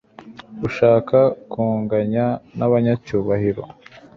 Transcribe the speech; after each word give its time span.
ushaka 0.67 1.17
kunganya 1.51 2.25
nabanyacyubahiro 2.57 3.63